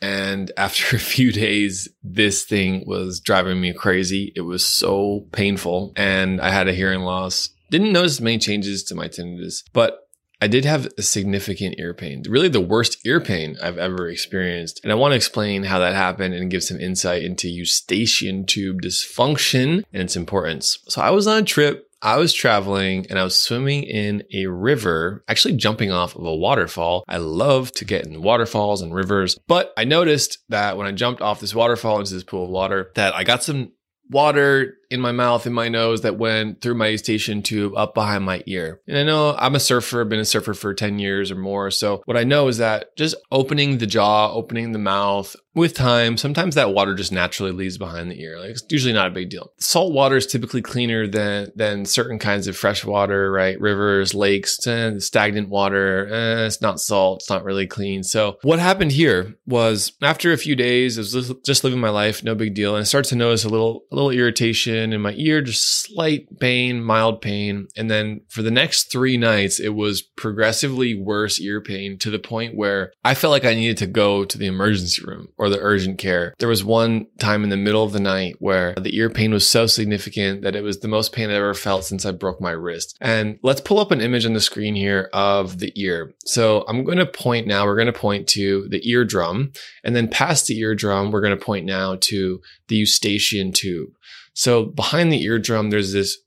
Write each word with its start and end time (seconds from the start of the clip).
and 0.00 0.52
after 0.56 0.96
a 0.96 1.00
few 1.00 1.32
days, 1.32 1.88
this 2.02 2.44
thing 2.44 2.84
was 2.86 3.20
driving 3.20 3.60
me 3.60 3.72
crazy. 3.72 4.32
It 4.36 4.42
was 4.42 4.64
so 4.64 5.26
painful 5.32 5.92
and 5.96 6.40
I 6.40 6.50
had 6.50 6.68
a 6.68 6.72
hearing 6.72 7.00
loss. 7.00 7.50
Didn't 7.70 7.92
notice 7.92 8.20
many 8.20 8.38
changes 8.38 8.82
to 8.84 8.94
my 8.94 9.08
tinnitus, 9.08 9.62
but 9.72 10.08
I 10.40 10.46
did 10.46 10.64
have 10.64 10.86
a 10.96 11.02
significant 11.02 11.80
ear 11.80 11.92
pain, 11.92 12.22
really 12.28 12.48
the 12.48 12.60
worst 12.60 13.04
ear 13.04 13.20
pain 13.20 13.56
I've 13.60 13.76
ever 13.76 14.08
experienced. 14.08 14.80
And 14.84 14.92
I 14.92 14.94
want 14.94 15.10
to 15.12 15.16
explain 15.16 15.64
how 15.64 15.80
that 15.80 15.96
happened 15.96 16.34
and 16.34 16.50
give 16.50 16.62
some 16.62 16.78
insight 16.78 17.24
into 17.24 17.48
eustachian 17.48 18.46
tube 18.46 18.80
dysfunction 18.82 19.82
and 19.92 20.02
its 20.02 20.14
importance. 20.14 20.78
So 20.88 21.02
I 21.02 21.10
was 21.10 21.26
on 21.26 21.42
a 21.42 21.44
trip 21.44 21.87
I 22.00 22.16
was 22.16 22.32
traveling 22.32 23.06
and 23.10 23.18
I 23.18 23.24
was 23.24 23.38
swimming 23.38 23.82
in 23.82 24.22
a 24.32 24.46
river, 24.46 25.24
actually 25.28 25.56
jumping 25.56 25.90
off 25.90 26.14
of 26.14 26.24
a 26.24 26.34
waterfall. 26.34 27.04
I 27.08 27.18
love 27.18 27.72
to 27.72 27.84
get 27.84 28.06
in 28.06 28.22
waterfalls 28.22 28.82
and 28.82 28.94
rivers, 28.94 29.38
but 29.48 29.72
I 29.76 29.84
noticed 29.84 30.38
that 30.48 30.76
when 30.76 30.86
I 30.86 30.92
jumped 30.92 31.20
off 31.20 31.40
this 31.40 31.54
waterfall 31.54 31.98
into 31.98 32.14
this 32.14 32.24
pool 32.24 32.44
of 32.44 32.50
water, 32.50 32.92
that 32.94 33.14
I 33.14 33.24
got 33.24 33.42
some 33.42 33.72
water 34.10 34.74
in 34.90 35.00
my 35.00 35.12
mouth, 35.12 35.46
in 35.46 35.52
my 35.52 35.68
nose 35.68 36.00
that 36.02 36.18
went 36.18 36.60
through 36.60 36.74
my 36.74 36.88
eustachian 36.88 37.42
tube 37.42 37.74
up 37.76 37.94
behind 37.94 38.24
my 38.24 38.42
ear. 38.46 38.80
And 38.88 38.96
I 38.96 39.02
know 39.04 39.34
I'm 39.38 39.54
a 39.54 39.60
surfer, 39.60 40.00
I've 40.00 40.08
been 40.08 40.18
a 40.18 40.24
surfer 40.24 40.54
for 40.54 40.72
10 40.72 40.98
years 40.98 41.30
or 41.30 41.36
more. 41.36 41.70
So 41.70 42.02
what 42.06 42.16
I 42.16 42.24
know 42.24 42.48
is 42.48 42.58
that 42.58 42.96
just 42.96 43.14
opening 43.30 43.78
the 43.78 43.86
jaw, 43.86 44.32
opening 44.32 44.72
the 44.72 44.78
mouth 44.78 45.36
with 45.54 45.74
time, 45.74 46.16
sometimes 46.16 46.54
that 46.54 46.72
water 46.72 46.94
just 46.94 47.12
naturally 47.12 47.52
leaves 47.52 47.76
behind 47.76 48.10
the 48.10 48.20
ear. 48.20 48.38
Like 48.38 48.50
it's 48.50 48.64
usually 48.70 48.94
not 48.94 49.08
a 49.08 49.14
big 49.14 49.28
deal. 49.28 49.52
Salt 49.58 49.92
water 49.92 50.16
is 50.16 50.26
typically 50.26 50.62
cleaner 50.62 51.06
than 51.06 51.50
than 51.56 51.84
certain 51.84 52.18
kinds 52.18 52.46
of 52.46 52.56
fresh 52.56 52.84
water, 52.84 53.30
right? 53.32 53.60
Rivers, 53.60 54.14
lakes, 54.14 54.64
eh, 54.66 54.98
stagnant 55.00 55.48
water. 55.48 56.06
Eh, 56.06 56.46
it's 56.46 56.62
not 56.62 56.80
salt. 56.80 57.22
It's 57.22 57.30
not 57.30 57.44
really 57.44 57.66
clean. 57.66 58.04
So 58.04 58.38
what 58.42 58.60
happened 58.60 58.92
here 58.92 59.34
was 59.46 59.92
after 60.00 60.32
a 60.32 60.38
few 60.38 60.54
days, 60.54 60.96
I 60.96 61.00
was 61.00 61.34
just 61.44 61.64
living 61.64 61.80
my 61.80 61.90
life, 61.90 62.22
no 62.22 62.36
big 62.36 62.54
deal, 62.54 62.76
and 62.76 62.82
I 62.82 62.84
started 62.84 63.08
to 63.08 63.16
notice 63.16 63.44
a 63.44 63.48
little 63.48 63.82
a 63.90 63.96
little 63.96 64.10
irritation 64.10 64.77
in 64.78 65.00
my 65.00 65.14
ear, 65.16 65.42
just 65.42 65.82
slight 65.82 66.38
pain, 66.38 66.82
mild 66.82 67.20
pain. 67.20 67.68
And 67.76 67.90
then 67.90 68.22
for 68.28 68.42
the 68.42 68.50
next 68.50 68.90
three 68.90 69.16
nights, 69.16 69.60
it 69.60 69.74
was 69.74 70.02
progressively 70.02 70.94
worse 70.94 71.40
ear 71.40 71.60
pain 71.60 71.98
to 71.98 72.10
the 72.10 72.18
point 72.18 72.56
where 72.56 72.92
I 73.04 73.14
felt 73.14 73.32
like 73.32 73.44
I 73.44 73.54
needed 73.54 73.78
to 73.78 73.86
go 73.86 74.24
to 74.24 74.38
the 74.38 74.46
emergency 74.46 75.02
room 75.04 75.28
or 75.36 75.48
the 75.48 75.60
urgent 75.60 75.98
care. 75.98 76.34
There 76.38 76.48
was 76.48 76.64
one 76.64 77.06
time 77.18 77.44
in 77.44 77.50
the 77.50 77.56
middle 77.56 77.84
of 77.84 77.92
the 77.92 78.00
night 78.00 78.36
where 78.38 78.74
the 78.74 78.96
ear 78.96 79.10
pain 79.10 79.32
was 79.32 79.48
so 79.48 79.66
significant 79.66 80.42
that 80.42 80.56
it 80.56 80.62
was 80.62 80.80
the 80.80 80.88
most 80.88 81.12
pain 81.12 81.30
I 81.30 81.34
ever 81.34 81.54
felt 81.54 81.84
since 81.84 82.04
I 82.04 82.12
broke 82.12 82.40
my 82.40 82.50
wrist. 82.50 82.96
And 83.00 83.38
let's 83.42 83.60
pull 83.60 83.80
up 83.80 83.90
an 83.90 84.00
image 84.00 84.26
on 84.26 84.32
the 84.32 84.40
screen 84.40 84.74
here 84.74 85.10
of 85.12 85.58
the 85.58 85.72
ear. 85.76 86.12
So 86.24 86.64
I'm 86.68 86.84
going 86.84 86.98
to 86.98 87.06
point 87.06 87.46
now, 87.46 87.64
we're 87.64 87.76
going 87.76 87.86
to 87.86 87.92
point 87.92 88.28
to 88.28 88.68
the 88.68 88.86
eardrum. 88.88 89.52
And 89.84 89.94
then 89.96 90.08
past 90.08 90.46
the 90.46 90.58
eardrum, 90.58 91.10
we're 91.10 91.20
going 91.20 91.38
to 91.38 91.44
point 91.44 91.66
now 91.66 91.96
to 92.00 92.40
the 92.68 92.76
eustachian 92.76 93.52
tube. 93.52 93.90
So 94.34 94.67
behind 94.74 95.12
the 95.12 95.22
eardrum, 95.22 95.70
there's 95.70 95.92
this 95.92 96.18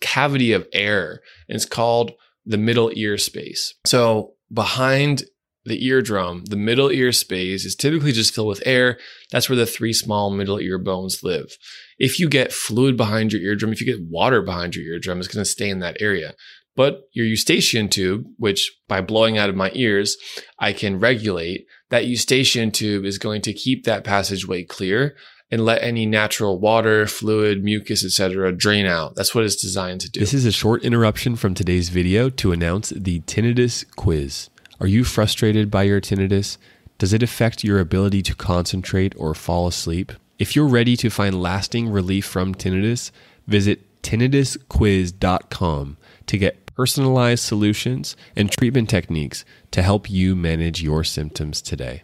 cavity 0.00 0.52
of 0.52 0.66
air, 0.72 1.20
and 1.48 1.56
it's 1.56 1.66
called 1.66 2.12
the 2.44 2.58
middle 2.58 2.90
ear 2.94 3.18
space. 3.18 3.74
So 3.84 4.34
behind 4.52 5.24
the 5.64 5.84
eardrum, 5.84 6.44
the 6.44 6.56
middle 6.56 6.90
ear 6.90 7.10
space 7.10 7.64
is 7.64 7.74
typically 7.74 8.12
just 8.12 8.32
filled 8.32 8.48
with 8.48 8.62
air. 8.64 8.98
That's 9.32 9.48
where 9.48 9.56
the 9.56 9.66
three 9.66 9.92
small 9.92 10.30
middle 10.30 10.60
ear 10.60 10.78
bones 10.78 11.24
live. 11.24 11.56
If 11.98 12.20
you 12.20 12.28
get 12.28 12.52
fluid 12.52 12.96
behind 12.96 13.32
your 13.32 13.42
eardrum, 13.42 13.72
if 13.72 13.80
you 13.80 13.86
get 13.86 14.08
water 14.08 14.42
behind 14.42 14.76
your 14.76 14.84
eardrum, 14.84 15.18
it's 15.18 15.28
going 15.28 15.44
to 15.44 15.50
stay 15.50 15.68
in 15.68 15.80
that 15.80 16.00
area. 16.00 16.34
But 16.76 17.08
your 17.12 17.26
eustachian 17.26 17.88
tube, 17.88 18.26
which 18.36 18.70
by 18.86 19.00
blowing 19.00 19.38
out 19.38 19.48
of 19.48 19.56
my 19.56 19.70
ears, 19.74 20.16
I 20.58 20.72
can 20.72 21.00
regulate, 21.00 21.66
that 21.88 22.06
eustachian 22.06 22.70
tube 22.70 23.04
is 23.04 23.18
going 23.18 23.42
to 23.42 23.54
keep 23.54 23.84
that 23.84 24.04
passageway 24.04 24.64
clear 24.64 25.16
and 25.50 25.64
let 25.64 25.82
any 25.82 26.06
natural 26.06 26.58
water, 26.58 27.06
fluid, 27.06 27.62
mucus, 27.62 28.04
etc. 28.04 28.52
drain 28.52 28.86
out. 28.86 29.14
That's 29.14 29.34
what 29.34 29.44
it's 29.44 29.56
designed 29.56 30.00
to 30.02 30.10
do. 30.10 30.20
This 30.20 30.34
is 30.34 30.44
a 30.44 30.52
short 30.52 30.82
interruption 30.82 31.36
from 31.36 31.54
today's 31.54 31.88
video 31.88 32.28
to 32.30 32.52
announce 32.52 32.90
the 32.90 33.20
tinnitus 33.20 33.84
quiz. 33.96 34.50
Are 34.80 34.86
you 34.86 35.04
frustrated 35.04 35.70
by 35.70 35.84
your 35.84 36.00
tinnitus? 36.00 36.58
Does 36.98 37.12
it 37.12 37.22
affect 37.22 37.62
your 37.64 37.78
ability 37.78 38.22
to 38.22 38.34
concentrate 38.34 39.14
or 39.16 39.34
fall 39.34 39.66
asleep? 39.66 40.12
If 40.38 40.56
you're 40.56 40.68
ready 40.68 40.96
to 40.98 41.10
find 41.10 41.40
lasting 41.40 41.88
relief 41.88 42.26
from 42.26 42.54
tinnitus, 42.54 43.10
visit 43.46 44.02
tinnitusquiz.com 44.02 45.96
to 46.26 46.38
get 46.38 46.66
personalized 46.74 47.42
solutions 47.42 48.16
and 48.34 48.50
treatment 48.50 48.90
techniques 48.90 49.44
to 49.70 49.82
help 49.82 50.10
you 50.10 50.36
manage 50.36 50.82
your 50.82 51.04
symptoms 51.04 51.62
today. 51.62 52.02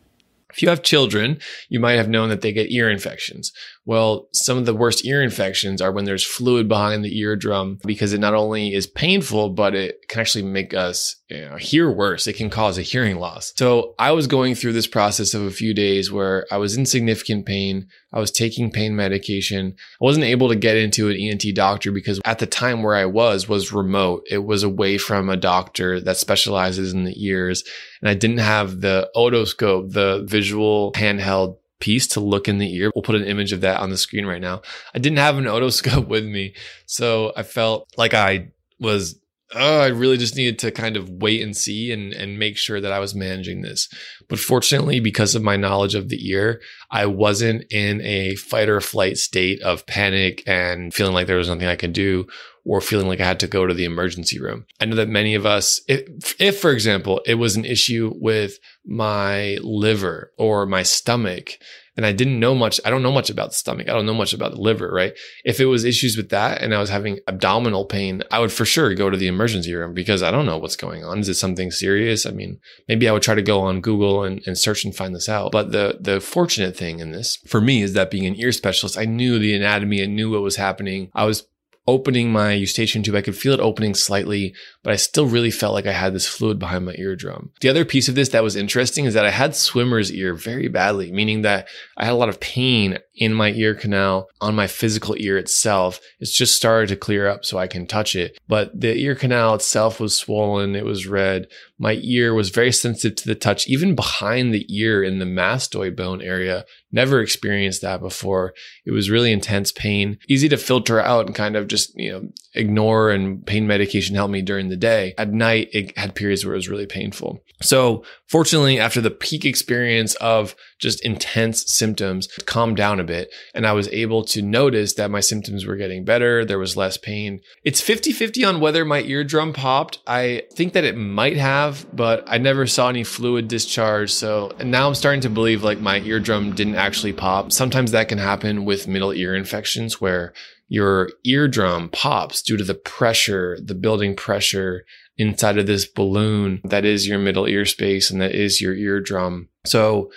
If 0.53 0.63
you 0.63 0.69
have 0.69 0.83
children, 0.83 1.39
you 1.69 1.81
might 1.81 1.95
have 1.95 2.09
known 2.09 2.29
that 2.29 2.41
they 2.41 2.53
get 2.53 2.71
ear 2.71 2.91
infections. 2.91 3.53
Well, 3.85 4.29
some 4.33 4.59
of 4.59 4.67
the 4.67 4.75
worst 4.75 5.05
ear 5.05 5.23
infections 5.23 5.81
are 5.81 5.91
when 5.91 6.05
there's 6.05 6.25
fluid 6.25 6.69
behind 6.69 7.05
the 7.05 7.19
eardrum 7.19 7.79
because 7.85 8.13
it 8.13 8.21
not 8.21 8.35
only 8.35 8.75
is 8.75 8.87
painful, 8.87 9.51
but 9.51 9.75
it 9.75 9.97
can 10.09 10.21
actually 10.21 10.45
make 10.45 10.73
us 10.73 11.17
you 11.29 11.49
know, 11.49 11.57
hear 11.57 11.91
worse. 11.91 12.27
It 12.27 12.35
can 12.35 12.51
cause 12.51 12.79
a 12.79 12.83
hearing 12.83 13.17
loss. 13.17 13.53
So 13.57 13.95
I 13.99 14.13
was 14.13 14.27
going 14.27 14.55
through 14.55 14.75
this 14.75 14.87
process 14.87 15.35
of 15.35 15.43
a 15.43 15.51
few 15.51 15.75
days 15.75 16.13
where 16.13 16.47
I 16.51 16.59
was 16.59 16.77
in 16.77 16.87
significant 16.87 17.47
pain. 17.47 17.89
I 18.13 18.21
was 18.21 18.31
taking 18.31 18.71
pain 18.71 18.95
medication. 18.97 19.75
I 19.79 20.05
wasn't 20.05 20.27
able 20.27 20.49
to 20.49 20.57
get 20.57 20.77
into 20.77 21.09
an 21.09 21.17
ENT 21.17 21.45
doctor 21.55 21.93
because 21.93 22.21
at 22.25 22.39
the 22.39 22.47
time 22.47 22.83
where 22.83 22.95
I 22.95 23.07
was 23.07 23.49
was 23.49 23.73
remote. 23.73 24.27
It 24.31 24.45
was 24.45 24.63
away 24.63 24.99
from 24.99 25.29
a 25.29 25.37
doctor 25.37 26.01
that 26.01 26.17
specializes 26.17 26.93
in 26.93 27.05
the 27.05 27.25
ears. 27.25 27.65
And 28.01 28.09
I 28.09 28.15
didn't 28.15 28.39
have 28.39 28.81
the 28.81 29.11
otoscope, 29.17 29.93
the 29.93 30.25
visual 30.27 30.93
handheld 30.93 31.57
piece 31.81 32.07
to 32.09 32.21
look 32.21 32.49
in 32.49 32.59
the 32.59 32.75
ear. 32.75 32.93
We'll 32.95 33.03
put 33.03 33.17
an 33.17 33.25
image 33.25 33.53
of 33.53 33.63
that 33.63 33.81
on 33.81 33.91
the 33.91 33.99
screen 33.99 34.25
right 34.25 34.41
now. 34.41 34.63
I 34.95 34.99
didn't 34.99 35.19
have 35.19 35.39
an 35.39 35.45
otoscope 35.45 36.07
with 36.15 36.25
me. 36.25 36.55
So 36.87 37.33
I 37.37 37.43
felt 37.43 37.89
like 37.97 38.15
I 38.15 38.53
was 38.79 39.19
oh, 39.55 39.81
I 39.81 39.89
really 39.89 40.17
just 40.17 40.37
needed 40.37 40.59
to 40.61 40.71
kind 40.71 40.97
of 40.97 41.09
wait 41.09 41.43
and 41.43 41.57
see 41.57 41.93
and, 41.93 42.13
and 42.13 42.39
make 42.39 42.57
sure 42.57 42.81
that 42.81 42.93
I 42.93 42.99
was 42.99 43.15
managing 43.15 43.63
this. 43.63 43.89
But 44.29 44.39
fortunately, 44.39 45.01
because 45.01 45.35
of 45.35 45.43
my 45.43 45.57
knowledge 45.57 45.95
of 45.95 46.09
the 46.09 46.29
ear, 46.29 46.61
I 46.91 47.07
wasn't 47.07 47.65
in 47.71 48.01
a 48.03 48.35
fight 48.37 48.69
or 48.69 48.81
flight 48.81 49.19
state 49.19 49.61
of 49.63 49.87
panic 49.87 50.43
and 50.47 50.93
feeling 50.93 51.15
like 51.15 51.27
there 51.27 51.37
was 51.37 51.49
nothing 51.49 51.67
I 51.67 51.77
could 51.77 51.93
do 51.93 52.27
or 52.65 52.81
feeling 52.81 53.09
like 53.09 53.21
I 53.21 53.27
had 53.27 53.41
to 53.41 53.49
go 53.49 53.67
to 53.67 53.75
the 53.75 53.85
emergency 53.85 54.41
room. 54.41 54.67
I 54.81 54.85
know 54.85 54.97
that 54.97 55.09
many 55.09 55.35
of 55.35 55.45
us, 55.45 55.81
if, 55.89 56.41
if 56.41 56.61
for 56.61 56.71
example, 56.71 57.21
it 57.27 57.35
was 57.35 57.57
an 57.57 57.65
issue 57.65 58.13
with 58.15 58.59
my 58.85 59.59
liver 59.63 60.33
or 60.39 60.67
my 60.67 60.83
stomach, 60.83 61.59
and 61.97 62.07
I 62.07 62.13
didn't 62.13 62.41
know 62.41 62.55
much. 62.55 62.81
I 62.85 62.91
don't 62.91 63.03
know 63.03 63.13
much 63.13 63.31
about 63.31 63.51
the 63.51 63.57
stomach. 63.57 63.89
I 63.89 63.93
don't 63.93 64.07
know 64.07 64.15
much 64.15 64.33
about 64.33 64.53
the 64.53 64.61
liver, 64.61 64.91
right? 64.91 65.13
If 65.45 65.61
it 65.61 65.67
was 65.67 65.85
issues 65.85 66.17
with 66.17 66.31
that 66.31 66.63
and 66.63 66.75
I 66.75 66.79
was 66.79 66.91
having 66.91 67.21
abdominal 67.27 67.85
pain, 67.85 68.23
I 68.31 68.39
would 68.39 68.53
for 68.53 68.65
sure 68.65 68.95
go 68.95 69.11
to 69.11 69.17
the 69.17 69.27
emergency 69.27 69.75
room 69.75 69.93
because 69.95 70.23
I 70.23 70.31
don't 70.31 70.47
know 70.47 70.59
what's 70.59 70.77
going 70.77 71.05
on. 71.05 71.19
Is 71.19 71.29
it 71.29 71.35
something 71.35 71.71
serious? 71.71 72.25
I 72.25 72.31
mean, 72.31 72.61
maybe 72.89 73.09
I 73.09 73.13
would 73.13 73.23
try 73.23 73.35
to 73.35 73.43
go 73.43 73.61
on 73.61 73.81
Google 73.81 74.25
and, 74.25 74.43
and 74.47 74.57
search 74.57 74.85
and 74.85 74.95
find 74.95 75.15
this 75.15 75.29
out. 75.29 75.53
But 75.53 75.73
the, 75.73 75.99
the 76.01 76.21
fortunate 76.21 76.77
thing 76.77 77.01
in 77.01 77.13
this 77.13 77.37
for 77.47 77.61
me 77.61 77.83
is 77.83 77.93
that 77.93 78.11
being 78.11 78.27
an 78.27 78.37
ear 78.37 78.53
specialist, 78.53 78.97
I 78.97 79.05
knew 79.05 79.39
the 79.39 79.55
anatomy 79.55 80.01
and 80.01 80.17
knew 80.17 80.31
what 80.31 80.43
was 80.43 80.57
happening. 80.57 81.11
I 81.15 81.25
was 81.25 81.47
opening 81.87 82.31
my 82.31 82.53
eustachian 82.53 83.03
tube. 83.03 83.15
I 83.15 83.23
could 83.23 83.37
feel 83.37 83.53
it 83.53 83.61
opening 83.61 83.95
slightly, 83.95 84.55
but 84.83 84.93
I 84.93 84.97
still 84.97 85.27
really 85.27 85.51
felt 85.51 85.75
like 85.75 85.87
I 85.87 85.93
had 85.93 86.15
this 86.15 86.27
fluid 86.27 86.59
behind 86.59 86.87
my 86.87 86.95
eardrum. 86.97 87.51
The 87.61 87.69
other 87.69 87.85
piece 87.85 88.09
of 88.09 88.15
this 88.15 88.29
that 88.31 88.45
was 88.45 88.57
interesting 88.57 89.05
is 89.05 89.15
that 89.15 89.27
I 89.27 89.31
had 89.31 89.57
swimmer's 89.57 90.13
ear 90.13 90.35
very 90.35 90.69
badly, 90.69 91.11
meaning 91.11 91.43
that 91.43 91.69
I 91.97 92.05
had 92.05 92.13
a 92.13 92.17
lot 92.17 92.29
of 92.29 92.41
pain 92.41 92.99
in 93.15 93.35
my 93.35 93.51
ear 93.53 93.75
canal 93.75 94.29
on 94.41 94.55
my 94.55 94.67
physical 94.67 95.15
ear 95.19 95.37
itself. 95.37 96.01
It's 96.19 96.37
just 96.37 96.55
started 96.55 96.89
to 96.89 96.97
clear 96.97 97.29
up 97.29 97.45
so 97.45 97.59
I 97.59 97.67
can 97.67 97.87
touch 97.87 98.17
it. 98.17 98.39
But 98.49 98.79
the 98.79 98.97
ear 98.97 99.15
canal 99.15 99.55
itself 99.55 100.01
was 100.01 100.17
swollen. 100.17 100.75
It 100.75 100.85
was 100.85 101.07
red. 101.07 101.49
My 101.79 101.99
ear 102.03 102.33
was 102.33 102.51
very 102.51 102.73
sensitive 102.73 103.17
to 103.17 103.29
the 103.29 103.35
touch, 103.35 103.69
even 103.69 103.95
behind 103.95 104.55
the 104.55 104.67
ear 104.75 105.03
in 105.03 105.19
the 105.19 105.25
mastoid 105.25 105.97
bone 105.97 106.23
area. 106.23 106.65
Never 106.93 107.21
experienced 107.21 107.83
that 107.83 108.01
before. 108.01 108.55
It 108.85 108.93
was 108.93 109.11
really 109.11 109.33
intense 109.33 109.73
pain, 109.73 110.19
easy 110.29 110.49
to 110.51 110.57
filter 110.57 111.01
out 111.01 111.27
and 111.27 111.35
kind 111.35 111.57
of 111.57 111.67
just, 111.67 111.95
you 111.97 112.13
know, 112.13 112.29
ignore 112.55 113.11
and 113.11 113.45
pain 113.47 113.67
medication 113.67 114.15
helped 114.15 114.33
me 114.33 114.43
during 114.43 114.69
the 114.69 114.77
day. 114.77 115.15
At 115.19 115.33
night, 115.33 115.71
it 115.73 115.97
had 115.97 116.15
periods 116.15 116.45
where 116.45 116.55
it 116.55 116.59
was 116.59 116.69
really 116.69 116.87
painful. 116.87 117.43
So 117.63 118.05
fortunately, 118.29 118.79
after 118.79 119.01
the 119.01 119.11
peak 119.11 119.45
experience 119.45 120.15
of 120.17 120.55
just 120.79 121.05
intense 121.05 121.65
symptoms, 121.73 122.29
calmed 122.47 122.77
down 122.77 123.01
a 123.03 123.05
bit 123.05 123.33
and 123.55 123.67
I 123.67 123.73
was 123.73 123.89
able 123.89 124.25
to 124.27 124.41
notice 124.41 124.95
that 124.95 125.11
my 125.11 125.21
symptoms 125.21 125.67
were 125.67 125.77
getting 125.77 126.05
better. 126.05 126.45
There 126.45 126.59
was 126.59 126.77
less 126.77 126.97
pain. 126.97 127.41
It's 127.65 127.81
50 127.81 128.13
50 128.13 128.45
on 128.45 128.61
whether 128.61 128.85
my 128.85 129.03
eardrum 129.03 129.53
popped. 129.53 129.99
I 130.07 130.45
think 130.53 130.73
that 130.73 130.85
it 130.85 130.97
might 130.97 131.37
have, 131.37 131.87
but 131.95 132.25
I 132.27 132.39
never 132.39 132.67
saw 132.67 132.89
any 132.89 133.05
fluid 133.05 133.49
discharge. 133.49 134.11
So 134.11 134.53
now 134.65 134.89
I'm 134.89 134.95
starting 134.95 135.21
to 135.23 135.31
believe 135.31 135.63
like 135.63 135.81
my 135.81 136.01
eardrum 136.01 136.55
didn't 136.55 136.77
actually 136.77 137.13
pop. 137.13 137.53
Sometimes 137.53 137.91
that 137.91 138.09
can 138.09 138.19
happen 138.19 138.65
with 138.65 138.89
middle 138.89 139.13
ear 139.13 139.35
infections 139.35 140.01
where 140.01 140.33
your 140.69 141.11
eardrum 141.25 141.91
pops 141.91 142.41
due 142.41 142.57
to 142.57 142.65
the 142.65 142.75
pressure, 142.75 143.59
the 143.63 143.75
building 143.75 144.17
pressure 144.17 144.87
inside 145.19 145.59
of 145.59 145.67
this 145.67 145.85
balloon 145.85 146.61
that 146.65 146.85
is 146.85 147.07
your 147.07 147.19
middle 147.19 147.47
ear 147.47 147.67
space 147.67 148.11
and 148.11 148.21
that 148.21 148.35
is 148.35 148.61
your 148.61 148.75
eardrum. 148.75 149.49
So 149.67 150.11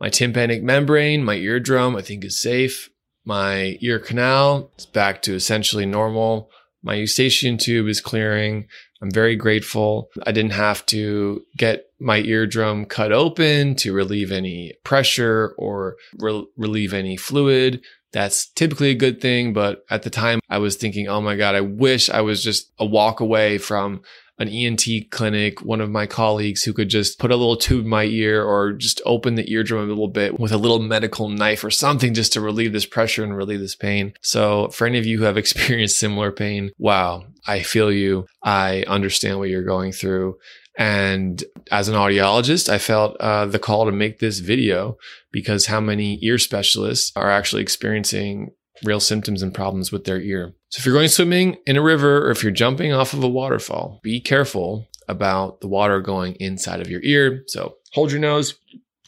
my 0.00 0.08
tympanic 0.08 0.62
membrane, 0.62 1.24
my 1.24 1.36
eardrum, 1.36 1.96
I 1.96 2.02
think 2.02 2.24
is 2.24 2.40
safe. 2.40 2.90
My 3.24 3.78
ear 3.80 3.98
canal 3.98 4.70
is 4.78 4.86
back 4.86 5.22
to 5.22 5.34
essentially 5.34 5.86
normal. 5.86 6.50
My 6.82 6.94
eustachian 6.94 7.56
tube 7.56 7.88
is 7.88 8.00
clearing. 8.00 8.68
I'm 9.00 9.10
very 9.10 9.36
grateful. 9.36 10.10
I 10.26 10.32
didn't 10.32 10.52
have 10.52 10.84
to 10.86 11.42
get 11.56 11.86
my 11.98 12.18
eardrum 12.18 12.84
cut 12.84 13.12
open 13.12 13.74
to 13.76 13.92
relieve 13.92 14.30
any 14.30 14.74
pressure 14.84 15.54
or 15.56 15.96
re- 16.18 16.46
relieve 16.56 16.92
any 16.92 17.16
fluid. 17.16 17.82
That's 18.14 18.46
typically 18.46 18.90
a 18.90 18.94
good 18.94 19.20
thing. 19.20 19.52
But 19.52 19.84
at 19.90 20.04
the 20.04 20.10
time, 20.10 20.38
I 20.48 20.58
was 20.58 20.76
thinking, 20.76 21.08
oh 21.08 21.20
my 21.20 21.34
God, 21.34 21.56
I 21.56 21.60
wish 21.60 22.08
I 22.08 22.20
was 22.20 22.42
just 22.42 22.72
a 22.78 22.86
walk 22.86 23.18
away 23.18 23.58
from 23.58 24.02
an 24.38 24.48
ENT 24.48 25.10
clinic, 25.10 25.62
one 25.62 25.80
of 25.80 25.90
my 25.90 26.06
colleagues 26.06 26.64
who 26.64 26.72
could 26.72 26.88
just 26.88 27.18
put 27.18 27.30
a 27.30 27.36
little 27.36 27.56
tube 27.56 27.84
in 27.84 27.90
my 27.90 28.04
ear 28.04 28.44
or 28.44 28.72
just 28.72 29.00
open 29.04 29.34
the 29.34 29.50
eardrum 29.50 29.84
a 29.84 29.88
little 29.88 30.08
bit 30.08 30.40
with 30.40 30.52
a 30.52 30.58
little 30.58 30.80
medical 30.80 31.28
knife 31.28 31.62
or 31.62 31.70
something 31.70 32.14
just 32.14 32.32
to 32.32 32.40
relieve 32.40 32.72
this 32.72 32.86
pressure 32.86 33.22
and 33.22 33.36
relieve 33.36 33.60
this 33.60 33.76
pain. 33.76 34.12
So 34.22 34.68
for 34.68 34.86
any 34.86 34.98
of 34.98 35.06
you 35.06 35.18
who 35.18 35.24
have 35.24 35.36
experienced 35.44 35.98
similar 35.98 36.32
pain, 36.32 36.70
wow, 36.78 37.26
I 37.46 37.62
feel 37.62 37.92
you. 37.92 38.26
I 38.42 38.84
understand 38.86 39.38
what 39.38 39.50
you're 39.50 39.62
going 39.62 39.92
through. 39.92 40.38
And 40.76 41.42
as 41.70 41.88
an 41.88 41.94
audiologist, 41.94 42.68
I 42.68 42.78
felt 42.78 43.16
uh, 43.18 43.46
the 43.46 43.58
call 43.58 43.86
to 43.86 43.92
make 43.92 44.18
this 44.18 44.40
video 44.40 44.96
because 45.30 45.66
how 45.66 45.80
many 45.80 46.18
ear 46.22 46.38
specialists 46.38 47.12
are 47.16 47.30
actually 47.30 47.62
experiencing 47.62 48.50
real 48.84 49.00
symptoms 49.00 49.42
and 49.42 49.54
problems 49.54 49.92
with 49.92 50.04
their 50.04 50.20
ear. 50.20 50.54
So 50.70 50.80
if 50.80 50.86
you're 50.86 50.94
going 50.94 51.08
swimming 51.08 51.56
in 51.66 51.76
a 51.76 51.82
river 51.82 52.26
or 52.26 52.30
if 52.30 52.42
you're 52.42 52.52
jumping 52.52 52.92
off 52.92 53.12
of 53.12 53.22
a 53.22 53.28
waterfall, 53.28 54.00
be 54.02 54.20
careful 54.20 54.88
about 55.08 55.60
the 55.60 55.68
water 55.68 56.00
going 56.00 56.34
inside 56.34 56.80
of 56.80 56.90
your 56.90 57.02
ear. 57.02 57.44
So 57.46 57.76
hold 57.92 58.10
your 58.10 58.20
nose, 58.20 58.54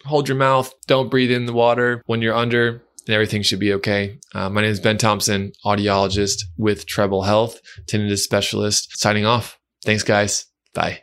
hold 0.04 0.28
your 0.28 0.36
mouth, 0.36 0.72
don't 0.86 1.10
breathe 1.10 1.30
in 1.30 1.46
the 1.46 1.52
water 1.52 2.02
when 2.06 2.22
you're 2.22 2.34
under. 2.34 2.82
And 3.06 3.14
everything 3.14 3.42
should 3.42 3.60
be 3.60 3.72
okay. 3.74 4.18
Uh, 4.34 4.50
my 4.50 4.62
name 4.62 4.70
is 4.70 4.80
Ben 4.80 4.98
Thompson, 4.98 5.52
audiologist 5.64 6.42
with 6.56 6.86
Treble 6.86 7.22
Health, 7.22 7.60
tinnitus 7.86 8.18
specialist, 8.18 8.98
signing 8.98 9.24
off. 9.24 9.60
Thanks, 9.84 10.02
guys. 10.02 10.46
Bye. 10.74 11.02